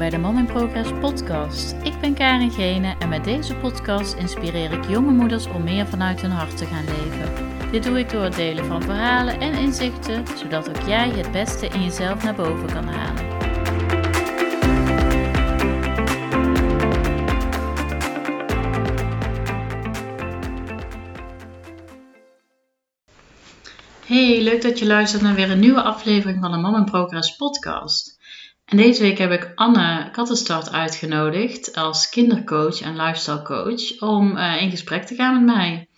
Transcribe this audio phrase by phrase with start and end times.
[0.00, 1.72] bij de Mom in Progress podcast.
[1.82, 6.20] Ik ben Karin Gene en met deze podcast inspireer ik jonge moeders om meer vanuit
[6.20, 7.32] hun hart te gaan leven.
[7.70, 11.66] Dit doe ik door het delen van verhalen en inzichten, zodat ook jij het beste
[11.66, 13.26] in jezelf naar boven kan halen.
[24.06, 27.36] Hey, leuk dat je luistert naar weer een nieuwe aflevering van de Mom in Progress
[27.36, 28.19] podcast.
[28.70, 34.62] En deze week heb ik Anne Kattenstart uitgenodigd als kindercoach en lifestyle coach om uh,
[34.62, 35.88] in gesprek te gaan met mij.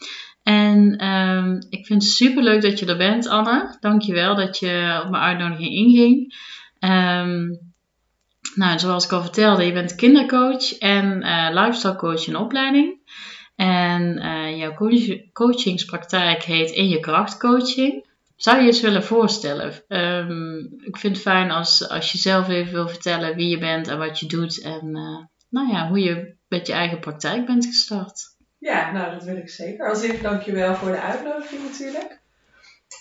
[0.43, 3.77] En um, ik vind het super leuk dat je er bent, Anne.
[3.81, 6.35] Dankjewel dat je op mijn uitnodiging inging.
[6.81, 7.61] Um,
[8.55, 13.01] nou, zoals ik al vertelde, je bent kindercoach en uh, lifestyle coach in opleiding.
[13.57, 18.11] En uh, jouw coach coachingspraktijk heet In Je Kracht Coaching.
[18.43, 19.73] Zou je eens willen voorstellen?
[19.89, 23.89] Um, ik vind het fijn als, als je zelf even wil vertellen wie je bent
[23.89, 24.63] en wat je doet.
[24.63, 28.37] En uh, nou ja, hoe je met je eigen praktijk bent gestart.
[28.59, 29.89] Ja, nou dat wil ik zeker.
[29.89, 32.21] Als eerst dankjewel voor de uitnodiging natuurlijk.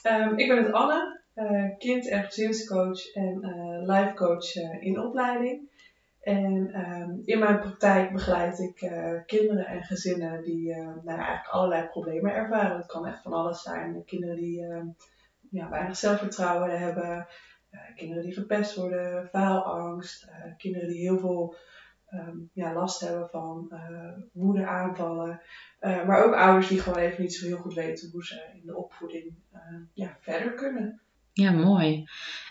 [0.08, 5.70] Um, ik ben het Anne, uh, kind- en gezinscoach en uh, life coach in opleiding.
[6.22, 8.92] En um, in mijn praktijk begeleid ik
[9.26, 12.78] kinderen en gezinnen die nou, eigenlijk allerlei problemen ervaren.
[12.78, 14.04] Het kan echt van alles zijn.
[14.06, 14.66] Kinderen die
[15.52, 17.28] ja, weinig zelfvertrouwen hebben,
[17.96, 21.56] kinderen die gepest worden, faalangst, kinderen die heel veel
[22.14, 23.72] um, ja, last hebben van
[24.66, 25.42] aanvallen.
[25.80, 28.76] maar ook ouders die gewoon even niet zo heel goed weten hoe ze in de
[28.76, 29.34] opvoeding
[29.94, 31.02] ja, verder kunnen.
[31.34, 32.08] Ja, mooi.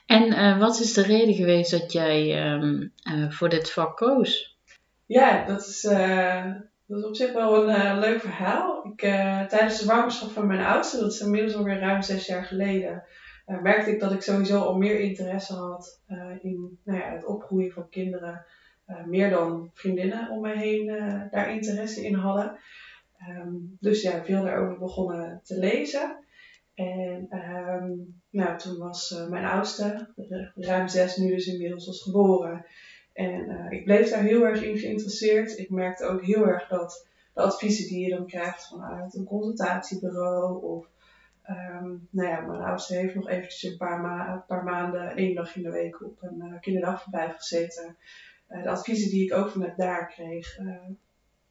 [0.07, 4.59] En uh, wat is de reden geweest dat jij um, uh, voor dit vak koos?
[5.07, 6.55] Ja, dat is, uh,
[6.91, 8.85] dat is op zich wel een leuk verhaal.
[8.85, 9.01] Ik,
[9.49, 13.03] tijdens de zwangerschap van mijn oudste, dat is inmiddels alweer ruim zes jaar geleden,
[13.47, 16.01] merkte ik dat ik sowieso al meer interesse had
[16.41, 18.45] in nou ja, het opgroeien van kinderen.
[19.07, 20.87] meer dan vriendinnen om mij heen
[21.31, 22.59] daar interesse in hadden.
[23.29, 26.17] Um, dus ja, veel daarover begonnen te lezen.
[26.75, 30.09] En um, nou, toen was mijn oudste,
[30.55, 32.67] ruim zes nu dus inmiddels, was geboren.
[33.21, 35.59] En uh, ik bleef daar heel erg in geïnteresseerd.
[35.59, 40.63] Ik merkte ook heel erg dat de adviezen die je dan krijgt vanuit een consultatiebureau
[40.63, 40.87] of
[41.49, 45.35] um, nou ja, mijn oudste heeft nog eventjes een paar, ma een paar maanden één
[45.35, 47.97] dag in de week op een uh, kinderdagverblijf gezeten.
[48.47, 50.59] de adviezen die ik ook vanuit daar kreeg,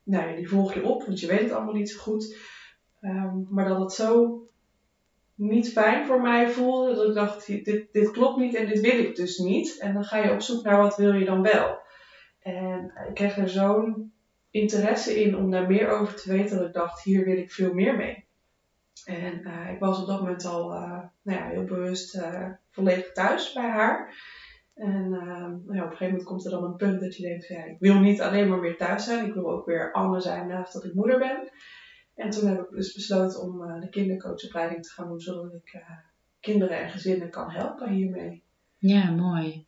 [0.04, 2.38] nou ja, die volg je op, want je weet het allemaal niet zo goed.
[3.02, 4.42] Um, maar dat het zo
[5.40, 6.96] niet fijn voor mij voelde.
[6.96, 9.80] Dat ik dacht, dit, dit klopt niet en dit wil ik dus niet.
[9.80, 11.80] En dan ga je op zoek naar wat wil je dan wel.
[12.40, 14.14] En ik kreeg er zo'n
[14.52, 16.58] interesse in om daar meer over te weten.
[16.58, 18.28] Dat ik dacht, hier wil ik veel meer mee.
[19.06, 23.12] En uh, ik was op dat moment al uh, nou ja, heel bewust uh, volledig
[23.12, 24.16] thuis bij haar.
[24.74, 27.48] En nou ja, op een gegeven moment komt er dan een punt dat je denkt,
[27.48, 29.26] ja, ik wil niet alleen maar weer thuis zijn.
[29.26, 31.50] Ik wil ook weer Anne zijn naast dat ik moeder ben.
[32.20, 35.74] En toen heb ik dus besloten om uh, de kindercoachopleiding te gaan doen, zodat ik
[35.74, 35.82] uh,
[36.40, 38.44] kinderen en gezinnen kan helpen hiermee.
[38.78, 39.66] Ja, mooi.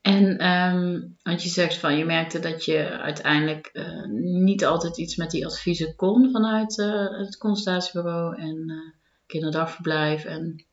[0.00, 4.04] En um, want je zegt van je merkte dat je uiteindelijk uh,
[4.44, 6.76] niet altijd iets met die adviezen kon vanuit
[7.16, 8.94] het consultatiebureau en
[9.26, 10.24] kinderdagverblijf.
[10.24, 10.64] En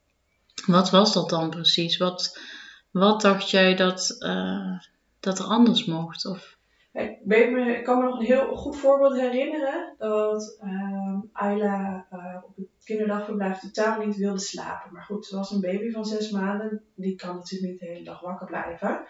[0.66, 1.98] wat was dat dan precies?
[1.98, 2.40] Wat,
[2.92, 4.16] wat dacht jij dat,
[5.20, 6.26] dat er anders mocht?
[6.26, 6.58] Of
[6.94, 12.68] ik, kan me nog een heel goed voorbeeld herinneren dat uh, Ayla uh, op het
[12.84, 14.94] kinderdagverblijf totaal niet wilde slapen.
[14.94, 18.04] Maar goed, ze was een baby van zes maanden, die kan natuurlijk niet de hele
[18.04, 19.06] dag wakker blijven.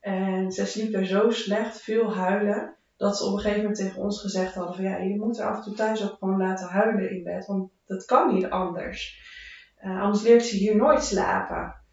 [0.00, 4.02] En ze sliep er zo slecht, veel huilen, dat ze op een gegeven moment tegen
[4.02, 6.68] ons gezegd hadden van ja, je moet haar af en toe thuis ook gewoon laten
[6.68, 9.22] huilen in bed, want dat kan niet anders.
[9.84, 11.83] Uh, anders leert ze hier nooit slapen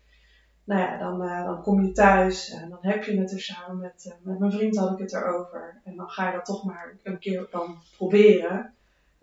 [0.72, 3.80] nou ja, dan, uh, dan kom je thuis en dan heb je het er samen
[3.80, 5.82] met, uh, met mijn vriend had ik het erover.
[5.84, 8.74] En dan ga je dat toch maar een keer dan proberen.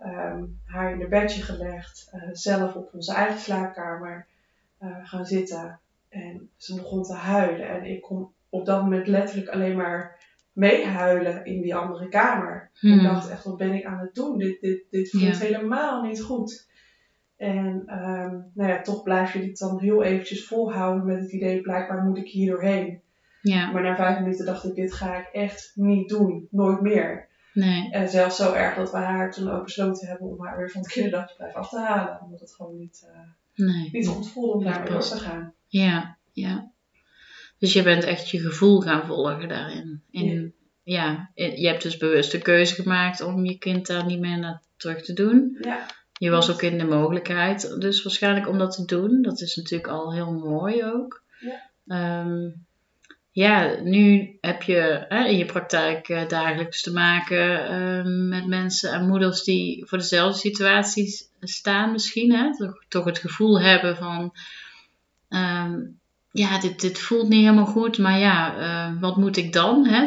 [0.05, 4.27] Um, haar in een bedje gelegd, uh, zelf op onze eigen slaapkamer
[5.03, 5.81] gaan zitten.
[6.09, 7.69] En ze begon te huilen.
[7.69, 10.19] En ik kon op dat moment letterlijk alleen maar
[10.53, 12.71] meehuilen in die andere kamer.
[12.75, 12.93] Hmm.
[12.93, 14.39] Ik dacht echt, wat ben ik aan het doen?
[14.39, 15.45] Dit, dit, dit voelt ja.
[15.45, 16.68] helemaal niet goed.
[17.39, 21.61] En um, nou ja, toch blijf je dit dan heel eventjes volhouden met het idee,
[21.61, 23.01] blijkbaar moet ik hier doorheen.
[23.43, 23.71] Ja.
[23.71, 26.49] Maar na vijf minuten dacht ik, dit ga ik echt niet doen.
[26.51, 27.29] Nooit meer.
[27.53, 27.91] Nee.
[27.91, 30.81] En zelfs zo erg dat we haar toen ook besloten hebben om haar weer van
[30.81, 32.21] het kinderdagverblijf af te halen.
[32.23, 33.89] Omdat het gewoon niet, uh, nee.
[33.93, 35.55] niet goed voelde om daar weer te gaan.
[35.67, 36.71] Ja, ja.
[37.59, 40.03] Dus je bent echt je gevoel gaan volgen daarin.
[40.11, 41.31] In, ja.
[41.35, 41.51] ja.
[41.55, 45.03] je hebt dus bewust de keuze gemaakt om je kind daar niet meer naar terug
[45.03, 45.59] te doen.
[45.61, 45.87] Ja.
[46.19, 49.23] Je was ook in de mogelijkheid, dus waarschijnlijk om dat te doen.
[49.23, 51.23] Dat is natuurlijk al heel mooi ook.
[51.39, 52.21] Ja.
[52.21, 52.67] Um,
[53.39, 58.93] ja, nu heb je hè, in je praktijk uh, dagelijks te maken ehm, met mensen
[58.93, 62.33] en moeders die voor dezelfde situaties staan misschien.
[62.33, 62.57] Hè?
[62.57, 64.33] Toch, toch het gevoel hebben van,
[65.29, 65.81] ehm,
[66.31, 69.87] ja, dit, dit voelt niet helemaal goed, maar ja, uh, wat moet ik dan?
[69.87, 70.07] Hè?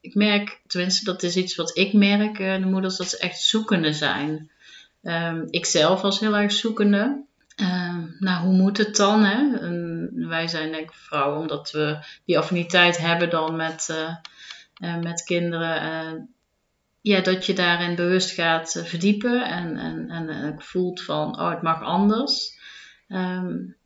[0.00, 3.40] ik merk, tenminste dat is iets wat ik merk, uh, de moeders, dat ze echt
[3.40, 4.50] zoekende zijn.
[5.06, 7.24] Um, ik zelf was heel erg zoekende.
[7.60, 9.24] Uh, nou, hoe moet het dan?
[9.24, 9.48] Hè?
[10.28, 13.88] wij zijn denk ik vrouwen, omdat we die affiniteit hebben dan met,
[14.80, 16.28] uh, met kinderen.
[17.00, 21.82] ja, dat je daarin bewust gaat verdiepen en, en, en voelt van, oh, het mag
[21.82, 22.58] anders.
[23.08, 23.76] Um,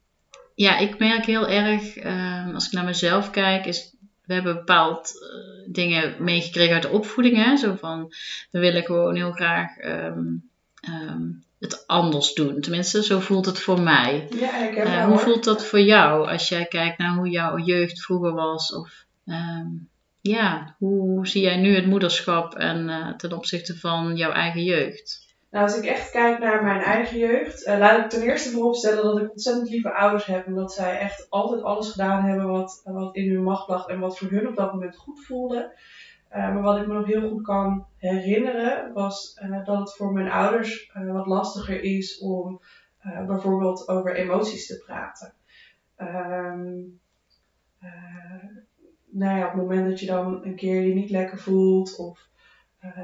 [0.55, 1.97] ja, ik merk heel erg,
[2.55, 3.95] als ik naar mezelf kijk, is
[4.25, 5.13] we hebben bepaald
[5.67, 7.45] dingen meegekregen uit de opvoeding.
[7.45, 7.57] Hè?
[7.57, 8.15] Zo van,
[8.51, 9.77] we willen gewoon heel graag
[10.89, 12.61] um, het anders doen.
[12.61, 14.27] Tenminste, zo voelt het voor mij.
[14.31, 17.59] Ja, ik heb uh, hoe voelt dat voor jou als jij kijkt naar hoe jouw
[17.59, 18.75] jeugd vroeger was?
[18.75, 19.89] Of um,
[20.21, 25.29] ja, hoe zie jij nu het moederschap en uh, ten opzichte van jouw eigen jeugd?
[25.51, 29.05] Nou, als ik echt kijk naar mijn eigen jeugd, uh, laat ik ten eerste vooropstellen
[29.05, 30.47] dat ik ontzettend lieve ouders heb.
[30.47, 34.01] En dat zij echt altijd alles gedaan hebben wat, wat in hun macht lag en
[34.01, 35.73] wat voor hun op dat moment goed voelde.
[36.33, 40.13] Uh, maar wat ik me nog heel goed kan herinneren, was uh, dat het voor
[40.13, 42.61] mijn ouders uh, wat lastiger is om
[43.27, 45.35] bijvoorbeeld over emoties te praten.
[45.97, 47.01] Um,
[49.11, 52.29] nou ja, op het moment dat je dan een keer je niet lekker voelt of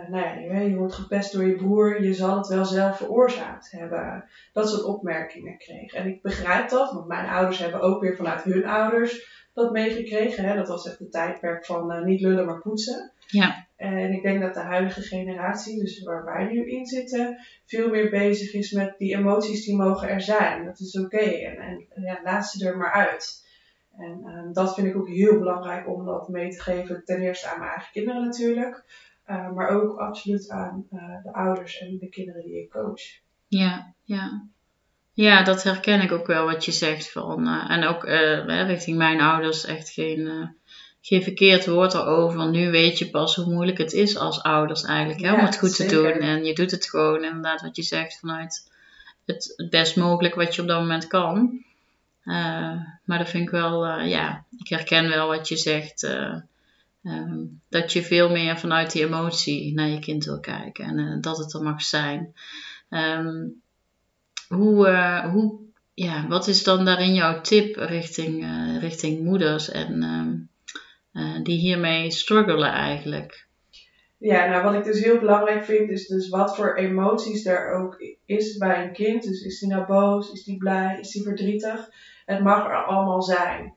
[0.08, 3.70] nou ja, je, je wordt gepest door je broer, je zal het wel zelf veroorzaakt
[3.70, 4.24] hebben.
[4.52, 5.92] Dat soort opmerkingen kreeg.
[5.92, 10.44] En ik begrijp dat, want mijn ouders hebben ook weer vanuit hun ouders dat meegekregen.
[10.44, 10.56] Hè?
[10.56, 13.12] Dat was echt het tijdperk van niet lullen maar poetsen.
[13.26, 13.66] Ja.
[13.76, 18.10] En ik denk dat de huidige generatie, dus waar wij nu in zitten, veel meer
[18.10, 20.64] bezig is met die emoties die mogen er zijn.
[20.64, 21.16] Dat is oké.
[21.16, 23.44] En, en ja, laat ze er maar uit.
[23.98, 27.02] En um, dat vind ik ook heel belangrijk om dat mee te geven.
[27.04, 28.84] Ten eerste aan mijn eigen kinderen natuurlijk.
[29.26, 33.02] Uh, maar ook absoluut aan uh, de ouders en de kinderen die ik coach.
[33.46, 34.46] Ja, ja.
[35.12, 37.12] Ja, dat herken ik ook wel wat je zegt.
[37.12, 38.04] Van, uh, en ook
[38.66, 40.54] richting mijn ouders echt geen
[41.06, 42.50] geen verkeerd woord erover.
[42.50, 45.20] Nu weet je pas hoe moeilijk het is als ouders eigenlijk.
[45.20, 46.12] Hè, om het goed te doen.
[46.12, 48.70] En je doet het gewoon inderdaad wat je zegt vanuit
[49.24, 51.64] het, het best mogelijk wat je op dat moment kan.
[52.24, 56.02] Uh, maar dat vind ik wel, uh, ja, ik herken wel wat je zegt.
[56.02, 56.34] Uh,
[57.04, 60.84] um, dat je veel meer vanuit die emotie naar je kind wil kijken.
[60.84, 62.34] En dat het er mag zijn.
[62.90, 63.60] Um,
[64.48, 64.88] hoe,
[65.32, 65.58] hoe,
[65.94, 68.46] ja, wat is dan daarin jouw tip richting,
[68.80, 70.02] richting moeders en...
[70.02, 70.48] Um,
[71.16, 73.46] uh, die hiermee struggelen eigenlijk.
[74.18, 78.02] Ja, nou wat ik dus heel belangrijk vind is dus wat voor emoties er ook
[78.24, 79.22] is bij een kind.
[79.22, 81.88] Dus is die nou boos, is die blij, is die verdrietig.
[82.26, 83.74] Het mag er allemaal zijn.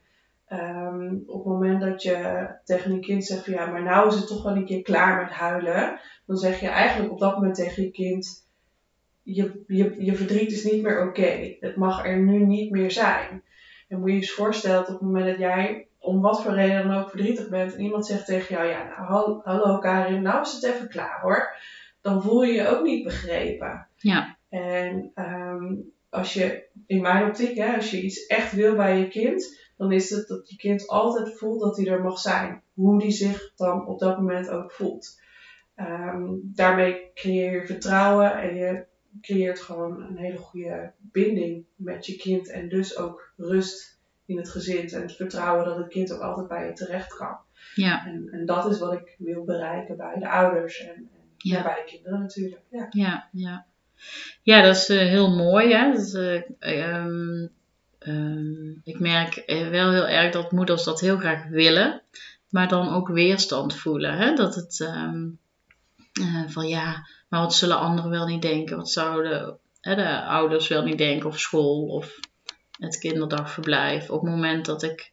[0.52, 4.16] Um, op het moment dat je tegen een kind zegt van ja, maar nou is
[4.16, 6.00] het toch wel een keer klaar met huilen.
[6.26, 8.48] Dan zeg je eigenlijk op dat moment tegen je kind,
[9.24, 11.56] je, je, je verdriet is niet meer oké.
[11.60, 13.44] Het mag er nu niet meer zijn.
[13.88, 16.88] En moet je je eens voorstellen op het moment dat jij om wat voor reden
[16.88, 20.54] dan ook verdrietig bent en iemand zegt tegen jou, ja, nou, hallo Karin, nou is
[20.54, 21.56] het even klaar hoor.
[22.02, 23.88] Dan voel je je ook niet begrepen.
[23.96, 24.38] Ja.
[24.50, 29.08] En um, als je, in mijn optiek, hè, als je iets echt wil bij je
[29.08, 32.62] kind, dan is het dat je kind altijd voelt dat hij er mag zijn.
[32.74, 35.20] Hoe die zich dan op dat moment ook voelt.
[35.76, 38.86] Um, daarmee creëer je vertrouwen en je
[39.22, 43.99] creëert gewoon een hele goede binding met je kind en dus ook rust
[44.30, 47.38] in het gezin en het vertrouwen dat het kind ook altijd bij je terecht kan.
[47.76, 48.06] Ja.
[48.06, 51.64] En, en dat is wat ik wil bereiken bij de ouders en, en ja.
[51.64, 52.62] bij de kinderen natuurlijk.
[52.70, 53.66] Ja, ja, ja.
[54.44, 55.74] ja dat is uh, heel mooi.
[55.74, 55.92] Hè?
[55.92, 57.50] Dat is, uh, um,
[58.00, 62.02] um, ik merk eh, wel heel erg dat moeders dat heel graag willen,
[62.50, 64.18] maar dan ook weerstand voelen.
[64.18, 64.34] Hè?
[64.34, 65.40] Dat het um,
[66.22, 68.78] uh, van ja, maar wat zullen anderen wel niet denken?
[68.78, 72.20] Wat zouden hè, de ouders wel niet denken of school of
[72.80, 74.10] het kinderdagverblijf.
[74.10, 75.12] Op het moment dat ik,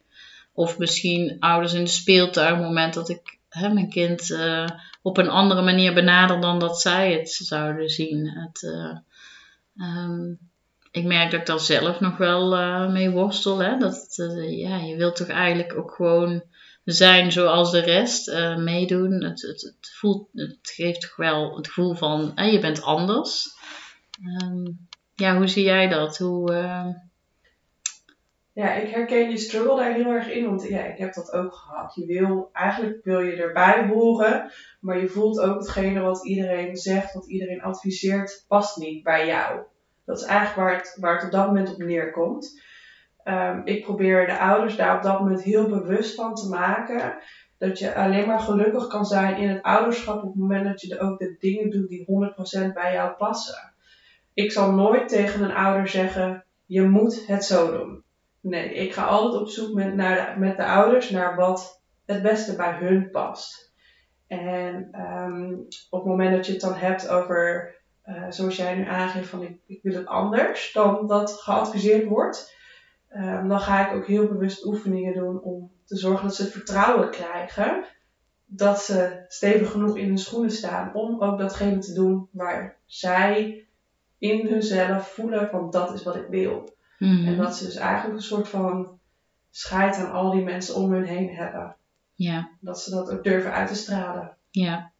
[0.53, 4.67] of misschien ouders in de speeltuin, op het moment dat ik hè, mijn kind uh,
[5.01, 8.27] op een andere manier benader dan dat zij het zouden zien.
[8.27, 8.97] Het, uh,
[9.87, 10.37] um,
[10.91, 13.59] ik merk dat ik daar zelf nog wel uh, mee worstel.
[13.59, 13.77] Hè?
[13.77, 14.13] Dat,
[14.49, 16.43] ja, je wilt toch eigenlijk ook gewoon
[16.83, 19.23] zijn zoals de rest, meedoen.
[19.23, 23.47] Het, het, het, voelt, het geeft toch wel het gevoel van je bent anders.
[24.43, 26.17] Um, ja, hoe zie jij dat?
[26.17, 26.53] Hoe,
[28.57, 31.53] ja, ik herken je struggle daar heel erg in, want ja, ik heb dat ook
[31.53, 31.95] gehad.
[31.95, 37.13] Je wil, eigenlijk wil je erbij horen, maar je voelt ook hetgene wat iedereen zegt,
[37.13, 39.59] wat iedereen adviseert, past niet bij jou.
[40.05, 42.61] Dat is eigenlijk waar het, waar het op dat moment op neerkomt.
[43.23, 47.17] ehm, ik probeer de ouders daar op dat moment heel bewust van te maken.
[47.57, 50.99] Dat je alleen maar gelukkig kan zijn in het ouderschap op het moment dat je
[50.99, 53.73] ook de dingen doet die 100% bij jou passen.
[54.33, 58.05] Ik zal nooit tegen een ouder zeggen: je moet het zo doen.
[58.49, 62.21] Nee, ik ga altijd op zoek met, naar de, met de ouders naar wat het
[62.21, 63.71] beste bij hun past.
[64.27, 65.53] En ehm,
[65.89, 67.75] op het moment dat je het dan hebt over,
[68.05, 72.55] uh, zoals jij nu aangeeft, van ik, wil het anders dan dat geadviseerd wordt,
[73.15, 76.51] um, dan ga ik ook heel bewust oefeningen doen om te zorgen dat ze het
[76.51, 77.85] vertrouwen krijgen
[78.45, 83.65] dat ze stevig genoeg in hun schoenen staan om ook datgene te doen waar zij
[84.17, 86.75] in hunzelf voelen van dat is wat ik wil.
[86.97, 87.27] Mhm.
[87.27, 88.99] En dat ze dus eigenlijk een soort van
[89.51, 91.75] scheid aan al die mensen om hun heen hebben.
[92.15, 92.49] Ja.
[92.59, 94.37] Dat ze dat ook durven uit te stralen.
[94.49, 94.91] Ja.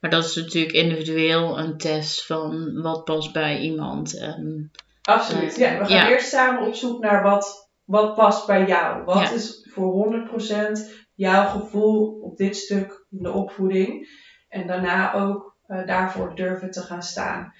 [0.00, 4.18] Maar dat is natuurlijk individueel een test van wat past bij iemand.
[4.18, 4.70] En,
[5.02, 5.56] Absoluut.
[5.56, 9.04] ja, we gaan eerst samen op zoek naar wat, wat past bij jou.
[9.04, 14.08] Wat is voor 100% jouw gevoel op dit stuk in de opvoeding.
[14.48, 17.52] En daarna ook uh, daarvoor durven te gaan staan.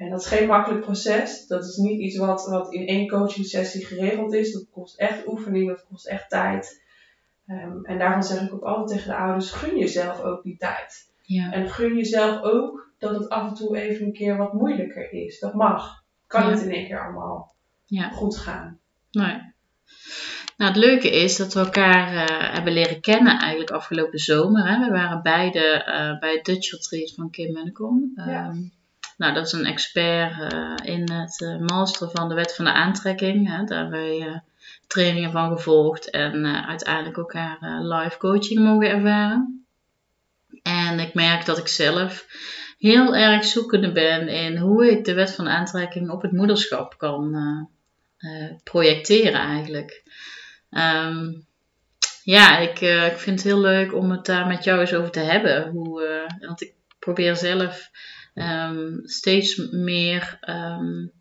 [0.00, 1.46] En dat is geen makkelijk proces.
[1.46, 4.52] Dat is niet iets wat, wat in één coaching sessie geregeld is.
[4.52, 6.82] Dat kost echt oefening, dat kost echt tijd.
[7.46, 11.10] Um, en daarvan zeg ik ook altijd tegen de ouders: gun jezelf ook die tijd.
[11.22, 11.52] Ja.
[11.52, 15.38] En gun jezelf ook dat het af en toe even een keer wat moeilijker is.
[15.38, 16.04] Dat mag.
[16.26, 16.50] Kan ja.
[16.50, 17.54] het in één keer allemaal
[17.86, 18.10] ja.
[18.10, 18.78] goed gaan.
[19.10, 19.52] Nee.
[20.56, 24.68] Nou, het leuke is dat we elkaar uh, hebben leren kennen eigenlijk afgelopen zomer.
[24.68, 24.84] Hè?
[24.84, 28.12] We waren beide uh, bij het Dutch Retreat van Kim Mennekom.
[28.16, 28.28] Um.
[28.28, 28.56] Ehm,
[29.20, 32.72] nou, dat is een expert uh, in het uh, masteren van de wet van de
[32.72, 33.56] aantrekking.
[33.56, 33.64] Hè.
[33.64, 34.36] Daar hebben we uh,
[34.86, 39.64] trainingen van gevolgd en uiteindelijk elkaar live coaching mogen ervaren.
[40.62, 42.26] En ik merk dat ik zelf
[42.78, 46.98] heel erg zoekende ben in hoe ik de wet van de aantrekking op het moederschap
[46.98, 47.36] kan
[48.62, 50.02] projecteren eigenlijk.
[50.70, 51.46] Um,
[52.22, 55.20] ja, ik, ik vind het heel leuk om het daar met jou eens over te
[55.20, 55.70] hebben.
[55.70, 57.90] Hoe, want ik probeer zelf
[58.34, 61.12] um, steeds meer, um,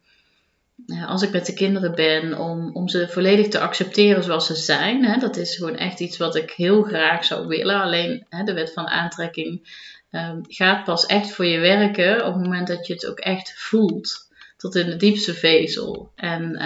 [1.06, 5.06] als ik met de kinderen ben, om, om ze volledig te accepteren zoals ze zijn.
[5.06, 5.18] Hè.
[5.18, 7.82] Dat is gewoon echt iets wat ik heel graag zou willen.
[7.82, 9.78] Alleen hè, de wet van aantrekking
[10.12, 13.54] um, gaat pas echt voor je werken op het moment dat je het ook echt
[13.56, 14.28] voelt.
[14.58, 16.12] Tot in de diepste vezel.
[16.16, 16.58] En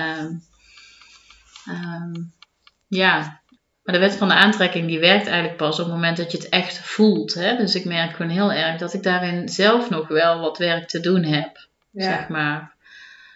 [2.87, 3.41] ja,
[3.83, 6.37] maar de wet van de aantrekking die werkt eigenlijk pas op het moment dat je
[6.37, 7.33] het echt voelt.
[7.33, 7.57] Hè?
[7.57, 10.99] Dus ik merk gewoon heel erg dat ik daarin zelf nog wel wat werk te
[10.99, 11.67] doen heb.
[11.93, 12.73] Zeg maar.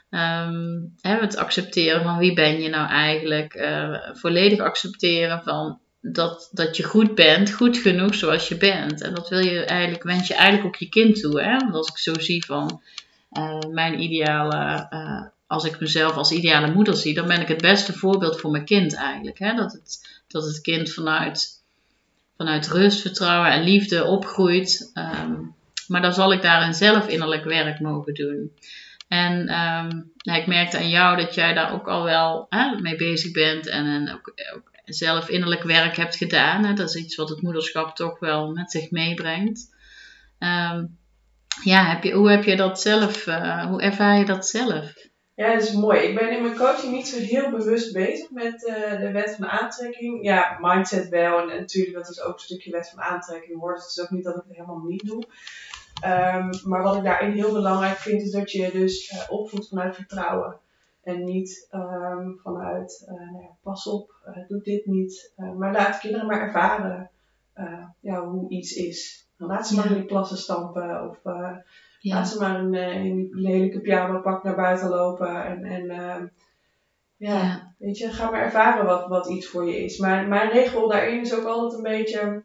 [0.10, 3.56] Um, hè, het accepteren van wie ben je nou eigenlijk.
[3.56, 9.02] Uh, volledig accepteren van dat, dat je goed bent, goed genoeg zoals je bent.
[9.02, 11.42] En dat wil je eigenlijk, wens je eigenlijk ook je kind toe.
[11.42, 11.58] Hè?
[11.58, 12.82] Want als ik zo zie van
[13.32, 17.62] uh, mijn ideale uh, als ik mezelf als ideale moeder zie, dan ben ik het
[17.62, 19.40] beste voorbeeld voor mijn kind eigenlijk.
[19.40, 19.54] Hè?
[19.54, 21.64] Dat, het, dat het kind vanuit,
[22.38, 24.92] vanuit rust, vertrouwen en liefde opgroeit.
[24.94, 25.56] Um,
[25.88, 28.52] maar dan zal ik daarin zelf innerlijk werk mogen doen.
[29.08, 29.46] En
[30.18, 33.68] nou, ik merkte aan jou dat jij daar ook al wel hè, mee bezig bent
[33.68, 36.66] en, en ook, ook, zelf innerlijk werk hebt gedaan.
[36.66, 36.74] Hè?
[36.74, 39.76] Dat is iets wat het moederschap toch wel met zich meebrengt.
[40.40, 40.98] Um,
[41.64, 44.94] ja, heb je, hoe heb je dat zelf, uh, hoe ervaar je dat zelf?
[45.38, 46.00] Ja, dat is mooi.
[46.00, 49.48] Ik ben in mijn coaching niet zo heel bewust bezig met uh, de wet van
[49.48, 50.24] aantrekking.
[50.24, 51.40] Ja, mindset wel.
[51.40, 53.74] En, natuurlijk, dat is ook een stukje wet van aantrekking hoor.
[53.74, 55.24] het is ook niet dat ik het helemaal niet doe.
[56.06, 59.96] Um, maar wat ik daarin heel belangrijk vind, is dat je dus uh, opvoedt vanuit
[59.96, 60.60] vertrouwen.
[61.04, 64.14] En niet um, vanuit, uh, nou ja, pas op,
[64.48, 65.34] doe dit niet.
[65.58, 67.10] maar laat kinderen maar ervaren
[68.00, 69.28] ja, hoe iets is.
[69.36, 71.10] Laat ze maar in die plassen stampen.
[71.10, 71.20] Of
[72.08, 72.16] ja.
[72.16, 75.46] Laat ze maar een, eh, een lelijke pyjama pak naar buiten lopen.
[75.46, 76.24] En, en uh,
[77.18, 79.98] ja, weet je, ga maar ervaren wat, wat iets voor je is.
[79.98, 82.44] Maar mijn regel daarin is ook altijd een beetje,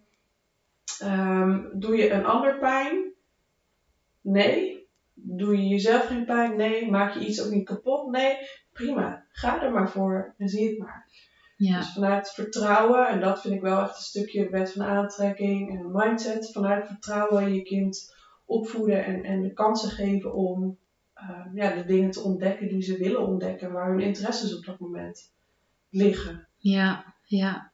[1.03, 3.13] um, doe je een ander pijn?
[4.21, 4.87] Nee.
[5.15, 6.57] Doe je jezelf geen pijn?
[6.57, 6.91] Nee.
[6.91, 8.11] Maak je iets ook niet kapot?
[8.11, 8.37] Nee.
[8.73, 9.25] Prima.
[9.29, 11.07] Ga er maar voor en zie het maar.
[11.57, 11.79] Ja.
[11.79, 15.91] Dus vanuit vertrouwen, en dat vind ik wel echt een stukje wet van aantrekking en
[15.93, 18.15] mindset, vanuit vertrouwen je kind
[18.53, 20.79] opvoeden en, en de kansen geven om
[21.17, 24.79] uh, ja, de dingen te ontdekken die ze willen ontdekken, waar hun interesses op dat
[24.79, 25.33] moment
[25.91, 26.49] liggen.
[26.59, 27.73] Ja, ja.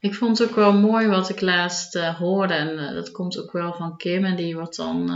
[0.00, 3.38] Ik vond het ook wel mooi wat ik laatst uh, hoorde, en uh, dat komt
[3.38, 5.06] ook wel van Kim, en die wordt dan,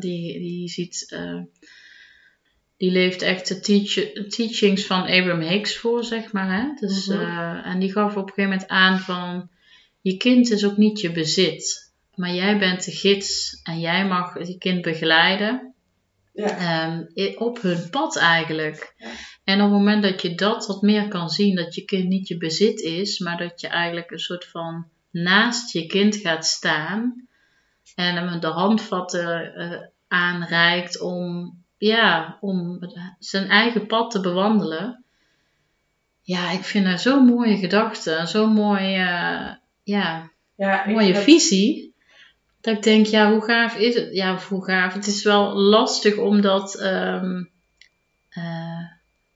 [0.00, 1.16] die, die ziet,
[2.76, 6.60] die leeft echt de teach teachings van Abraham Hicks voor, zeg maar.
[6.60, 6.74] Hè?
[6.86, 7.56] Dus, mm -hmm.
[7.62, 9.48] en die gaf op een gegeven moment aan van,
[10.00, 11.85] je kind is ook niet je bezit.
[12.16, 15.74] Maar jij bent de gids en jij mag je kind begeleiden
[16.32, 16.48] Ja.
[16.58, 17.04] Ehm,
[17.38, 18.94] op hun pad eigenlijk.
[18.96, 19.08] Ja.
[19.44, 22.28] En op het moment dat je dat wat meer kan zien, dat je kind niet
[22.28, 27.28] je bezit is, maar dat je eigenlijk een soort van naast je kind gaat staan
[27.94, 32.78] en hem de handvatten eh, aanreikt om, ja, om
[33.18, 35.04] zijn eigen pad te bewandelen.
[36.22, 41.94] Ja, ik vind dat zo'n mooie gedachte, zo'n mooie, ja, Ja, ik mooie dat- visie.
[42.66, 44.14] Dat ik denk, ja, hoe gaaf is het?
[44.14, 44.92] Ja, hoe gaaf.
[44.94, 47.44] Het is wel lastig omdat ehm,
[48.28, 48.84] eh,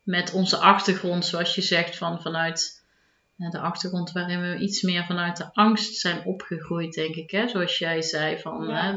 [0.02, 2.82] met onze achtergrond, zoals je zegt, van, vanuit
[3.38, 7.30] eh, de achtergrond waarin we iets meer vanuit de angst zijn opgegroeid, denk ik.
[7.30, 7.48] Hè?
[7.48, 8.96] Zoals jij zei, van Ja.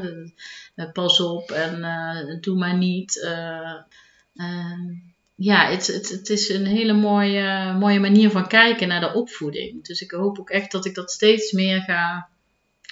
[0.74, 3.22] de- pas op en eh, doe maar niet.
[3.22, 3.74] eh,
[4.34, 4.92] ehm,
[5.34, 9.84] ja, het, het, het is een hele mooie, mooie manier van kijken naar de opvoeding.
[9.86, 12.28] Dus ik hoop ook echt dat ik dat steeds meer ga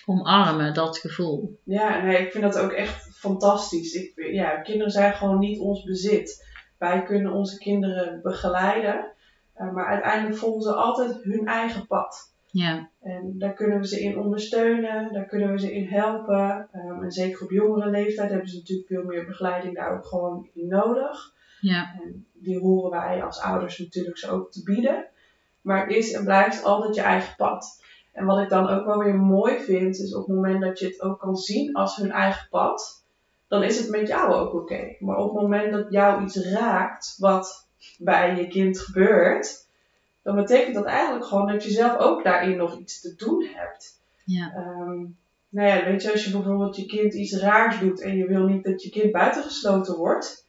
[0.07, 1.59] omarmen, dat gevoel.
[1.65, 3.93] Ja, nee, ik vind dat ook echt fantastisch.
[3.95, 6.51] Ik, ja, kinderen zijn gewoon niet ons bezit.
[6.79, 9.13] Wij kunnen onze kinderen begeleiden,
[9.55, 12.31] eh, maar uiteindelijk volgen ze altijd hun eigen pad.
[12.51, 16.69] Ja, En daar kunnen we ze in ondersteunen, daar kunnen we ze in helpen.
[16.73, 20.49] Ehm, en zeker op jongere leeftijd hebben ze natuurlijk veel meer begeleiding daar ook gewoon
[20.55, 21.33] in nodig.
[21.61, 25.07] ja, En die horen wij als ouders natuurlijk ze ook te bieden.
[25.61, 27.81] Maar het is en blijft altijd je eigen pad.
[28.13, 30.87] En wat ik dan ook wel weer mooi vind, is op het moment dat je
[30.87, 33.05] het ook kan zien als hun eigen pad,
[33.49, 34.97] dan is het met jou ook oké.
[34.99, 37.67] Maar op het moment dat jou iets raakt wat
[37.99, 39.67] bij je kind gebeurt,
[40.23, 44.01] dan betekent dat eigenlijk gewoon dat je zelf ook daarin nog iets te doen hebt.
[44.25, 45.05] ja, Ehm,
[45.49, 48.47] nou ja, weet je, als je bijvoorbeeld je kind iets raars doet en je wil
[48.47, 50.47] niet dat je kind buitengesloten wordt,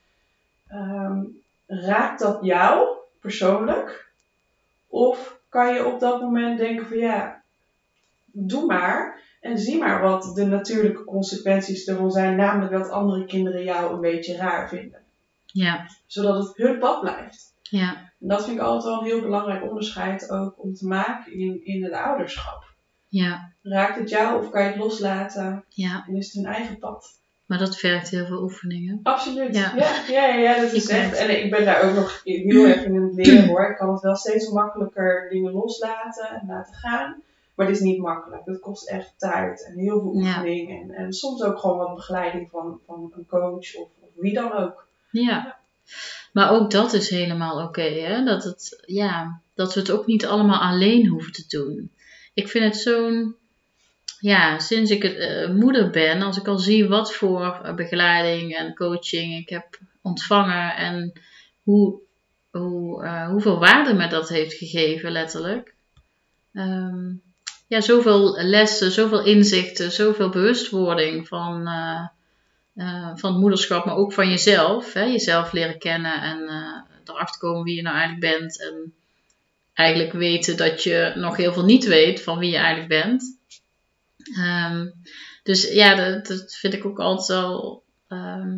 [0.68, 1.24] ehm,
[1.68, 2.88] raakt dat jou
[3.20, 4.12] persoonlijk?
[4.88, 7.43] Of kan je op dat moment denken van ja,
[8.34, 13.64] doe maar en zie maar wat de natuurlijke consequenties ervan zijn, namelijk dat andere kinderen
[13.64, 15.00] jou een beetje raar vinden,
[15.46, 17.54] ja, zodat het hun pad blijft.
[17.62, 21.34] ja, En dat vind ik altijd wel een heel belangrijk onderscheid ook om te maken
[21.34, 22.64] in, in het ouderschap.
[23.08, 26.06] ja, Raakt het jou of kan je het loslaten ja.
[26.08, 27.22] en is het hun eigen pad?
[27.46, 29.00] Maar dat vergt heel veel oefeningen.
[29.04, 29.56] Absoluut.
[29.56, 29.74] Ja.
[29.76, 31.16] Ja, ja, ja, ja, dat is Ik echt.
[31.16, 33.70] En ik ben daar ook nog heel erg in het leren hoor.
[33.70, 37.22] Ik kan het wel steeds makkelijker dingen loslaten en laten gaan.
[37.56, 38.42] Maar het is niet makkelijk.
[38.46, 40.28] Het kost echt tijd en heel veel Ja.
[40.28, 40.82] oefening.
[40.82, 44.52] En, en soms ook gewoon wat begeleiding van, van een coach of, of wie dan
[44.54, 44.88] ook.
[45.12, 45.58] Ja.
[46.32, 48.24] Maar ook dat is helemaal oké, hè?
[48.24, 51.92] Dat, het, ja, dat we het ook niet allemaal alleen hoeven te doen.
[52.34, 53.36] Ik vind het zo'n.
[54.20, 58.76] Ja, sinds ik eh, moeder ben, als ik al zie wat voor eh, begeleiding en
[58.76, 61.14] coaching ik heb ontvangen en
[61.64, 62.00] hoe,
[62.52, 65.74] hoe, eh, hoeveel waarde me dat heeft gegeven, letterlijk.
[66.54, 67.12] Ehm,
[67.74, 72.08] ja, zoveel lessen, zoveel inzichten, zoveel bewustwording van, eh,
[72.76, 74.94] eh, van het moederschap, maar ook van jezelf.
[74.94, 75.04] Hè?
[75.04, 78.62] Jezelf leren kennen en eh, erachter komen wie je nou eigenlijk bent.
[78.62, 78.94] En
[79.74, 83.38] eigenlijk weten dat je nog heel veel niet weet van wie je eigenlijk bent.
[84.38, 84.88] Ehm,
[85.44, 88.58] dus ja, dat, vind ik ook altijd wel ehm,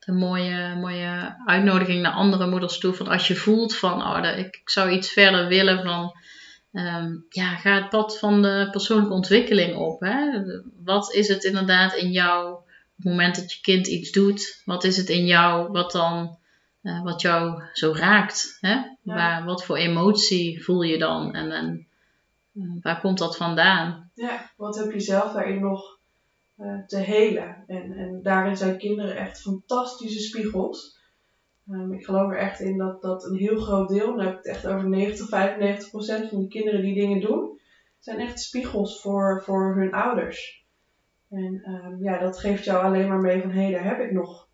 [0.00, 2.94] een mooie, mooie uitnodiging naar andere moeders toe.
[2.94, 6.12] Van als je voelt van, oh, dat- ik, ik zou iets verder willen van...
[6.74, 10.00] ehm, ja, ga het pad van de persoonlijke ontwikkeling op.
[10.00, 10.42] Hè?
[10.84, 14.62] Wat is het inderdaad in jou op het moment dat je kind iets doet?
[14.64, 16.38] Wat is het in jou wat dan
[16.84, 18.58] eh, wat jou zo raakt?
[18.60, 18.82] Hè?
[19.02, 21.34] Waar, wat voor emotie voel je dan?
[21.34, 21.86] En, en
[22.54, 24.10] eh, waar komt dat vandaan?
[24.14, 25.98] Ja, wat heb je zelf daarin nog
[26.56, 27.64] eh, te helen?
[27.66, 30.98] En, en daarin zijn kinderen echt fantastische spiegels.
[31.68, 34.36] Ehm, ik geloof er echt in dat, dat een heel groot deel, dan heb ik
[34.36, 37.60] het echt over 90, 95 procent van de kinderen die dingen doen,
[37.98, 40.62] zijn echt spiegels voor, voor hun ouders.
[41.30, 44.48] En ehm, ja, dat geeft jou alleen maar mee van hé, daar heb ik nog,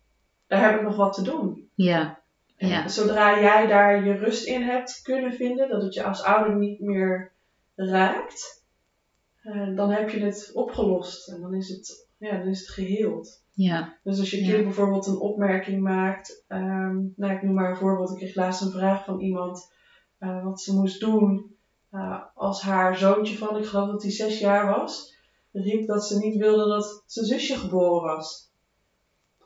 [0.47, 1.69] daar heb ik nog wat te doen.
[1.75, 2.19] Ja,
[2.55, 2.87] En Ja.
[2.87, 6.79] zodra jij daar je rust in hebt kunnen vinden, dat het je als ouder niet
[6.79, 7.31] meer
[7.75, 8.65] raakt,
[9.41, 13.40] eh, dan heb je het opgelost en dan is het, ja, dan is het geheeld.
[13.51, 14.51] Ja, Dus als je Ja.
[14.51, 18.61] kind bijvoorbeeld een opmerking maakt, ehm, nou ik noem maar een voorbeeld, ik kreeg laatst
[18.61, 19.73] een vraag van iemand
[20.17, 21.55] eh, wat ze moest doen
[21.91, 25.15] eh, als haar zoontje van, ik geloof dat hij zes jaar was,
[25.51, 28.49] riep dat ze niet wilde dat zijn zusje geboren was.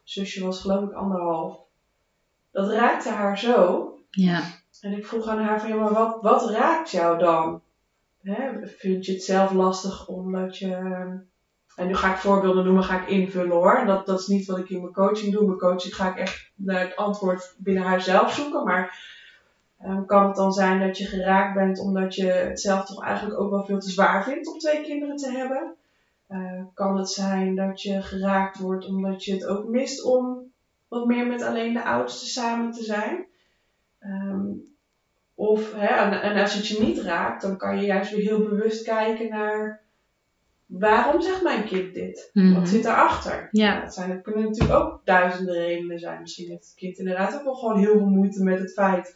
[0.03, 1.59] Zusje was geloof ik anderhalf.
[2.51, 3.89] Dat raakte haar zo.
[4.11, 4.41] ja,
[4.81, 7.61] En ik vroeg aan haar van, ja, maar wat, wat raakt jou dan?
[8.21, 10.77] Hè, vind je het zelf lastig omdat je...
[11.75, 13.85] En nu ga ik voorbeelden noemen, ga ik invullen hoor.
[13.85, 15.45] Dat, dat is niet wat ik in mijn coaching doe.
[15.45, 18.63] Mijn coaching ga ik echt naar het antwoord binnen haar zelf zoeken.
[18.63, 18.99] Maar
[19.79, 23.39] ehm, kan het dan zijn dat je geraakt bent omdat je het zelf toch eigenlijk
[23.39, 25.75] ook wel veel te zwaar vindt om twee kinderen te hebben?
[26.27, 30.51] Eh, kan het zijn dat je geraakt wordt omdat je het ook mist om
[30.87, 33.25] wat meer met alleen de oudste samen te zijn.
[33.99, 34.47] Ehm,
[35.35, 38.39] of, hè, en, en als het je niet raakt, dan kan je juist weer heel
[38.39, 39.84] bewust kijken naar
[40.79, 42.29] waarom zegt mijn kind dit?
[42.33, 42.53] Mhm.
[42.53, 43.47] Wat zit daarachter?
[43.51, 43.81] Ja.
[43.81, 46.21] Dat, zijn, dat kunnen natuurlijk ook duizenden redenen zijn.
[46.21, 49.15] Misschien heeft het kind inderdaad ook wel gewoon heel veel moeite met het feit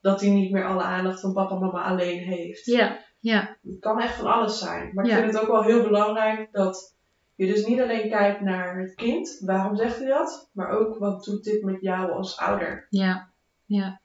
[0.00, 2.64] dat hij niet meer alle aandacht van papa en mama alleen heeft.
[2.66, 4.90] Ja, ja, Het kan echt van alles zijn.
[4.94, 6.96] Maar ik vind het ook wel heel belangrijk dat
[7.34, 10.50] je dus niet alleen kijkt naar het kind, waarom zegt hij dat?
[10.52, 12.86] Maar ook wat doet dit met jou als ouder?
[12.90, 13.30] ja,
[13.66, 14.00] ja.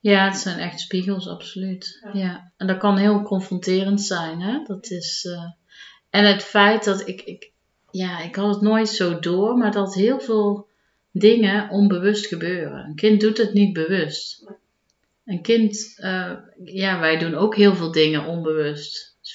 [0.00, 2.00] Ja, het zijn echt spiegels, absoluut.
[2.12, 2.20] Ja.
[2.20, 2.52] Ja.
[2.56, 4.62] En dat kan heel confronterend zijn, hè.
[4.64, 5.24] Dat is...
[5.24, 5.50] eh,
[6.12, 7.50] En het feit dat ik, ik...
[7.90, 10.68] Ja, ik had het nooit zo door, maar dat heel veel
[11.10, 12.84] dingen onbewust gebeuren.
[12.84, 14.46] Een kind doet het niet bewust.
[15.24, 15.94] Een kind...
[15.96, 16.32] eh,
[16.64, 19.16] ja, wij doen ook heel veel dingen onbewust.
[19.20, 19.32] Dus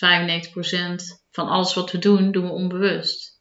[1.17, 3.39] 95% van alles wat we doen, doen we onbewust.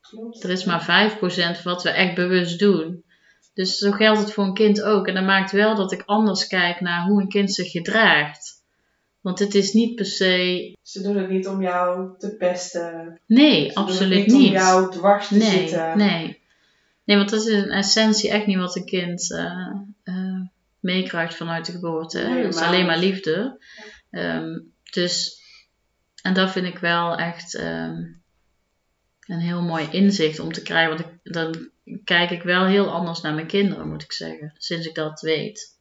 [0.00, 0.44] Klopt.
[0.44, 1.12] Er is maar
[1.60, 3.04] 5% wat we echt bewust doen.
[3.54, 5.06] Dus zo geldt het voor een kind ook.
[5.06, 8.51] En dat maakt wel dat ik anders kijk naar hoe een kind zich gedraagt.
[9.22, 10.76] Want het is niet per se.
[10.82, 13.20] Ze doen het niet om jou te pesten.
[13.26, 14.36] Nee, Ze absoluut niet.
[14.36, 14.46] niet.
[14.48, 15.98] om jou dwars te nee, zitten.
[15.98, 16.40] nee.
[17.04, 19.70] Nee, want dat is in essentie echt niet wat een kind eh,
[20.02, 20.40] eh,
[20.80, 22.18] meekrijgt vanuit de geboorte.
[22.18, 23.60] Nee, Het is alleen maar liefde.
[24.10, 24.60] Ehm,
[24.92, 25.40] dus,
[26.22, 28.04] en dat vind ik wel echt ehm,
[29.26, 30.96] een heel mooi inzicht om te krijgen.
[30.96, 31.70] Want ik, dan
[32.04, 34.52] kijk ik wel heel anders naar mijn kinderen, moet ik zeggen.
[34.56, 35.78] Sinds ik dat weet.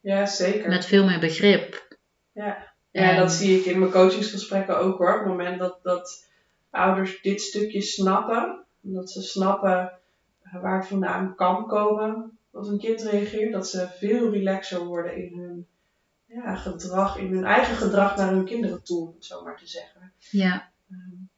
[0.00, 0.68] Ja, zeker.
[0.68, 1.95] Met veel meer begrip.
[2.44, 5.12] Ja, En- dat zie ik in mijn coachingsgesprekken ook hoor.
[5.12, 6.28] Op het moment dat, dat
[6.70, 9.92] ouders dit stukje snappen, dat ze snappen
[10.52, 15.38] waar het vandaan kan komen, als een kind reageert, dat ze veel relaxer worden in
[15.38, 15.66] hun
[16.26, 19.66] ja, gedrag, in hun eigen gedrag naar hun kinderen toe, om het zo maar te
[19.66, 20.12] zeggen.
[20.30, 20.70] Ja,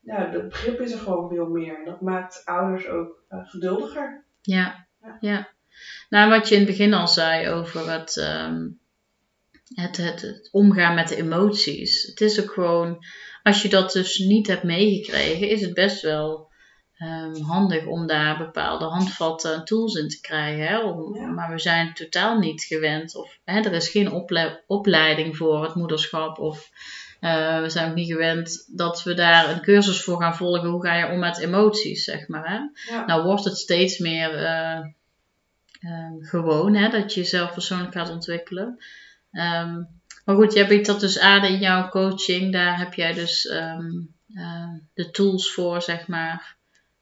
[0.00, 1.78] Ja, het begrip is er gewoon veel meer.
[1.78, 4.24] En dat maakt ouders ook eh, geduldiger.
[4.42, 5.16] ja, Ja.
[5.20, 5.48] ja.
[6.08, 8.66] Nou, wat je in het begin al zei over het, ehm,
[9.74, 12.02] het, het, het omgaan met de emoties.
[12.02, 13.04] Het is ook gewoon,
[13.42, 16.46] als je dat dus niet hebt meegekregen, is het best wel
[16.96, 20.66] ehm, handig om daar bepaalde handvatten en tools in te krijgen.
[20.66, 20.78] Hè?
[20.80, 21.26] Om- Ja.
[21.26, 25.74] Maar we zijn totaal niet gewend, of hè, er is geen ople- opleiding voor het
[25.74, 26.38] moederschap.
[26.38, 26.70] Of
[27.20, 30.68] eh, we zijn ook niet gewend dat we daar een cursus voor gaan volgen.
[30.68, 32.48] Hoe ga je om met emoties, zeg maar.
[32.50, 32.92] Hè?
[32.94, 33.06] Ja.
[33.06, 34.78] Nou wordt het steeds meer eh,
[35.80, 38.78] ehm, gewoon hè, dat je jezelf persoonlijk gaat ontwikkelen.
[39.38, 39.82] Ehm,
[40.24, 42.52] maar goed, jij biedt dat dus aan in jouw coaching.
[42.52, 43.90] Daar heb jij dus ehm,
[44.34, 46.56] eh, de tools voor, zeg maar,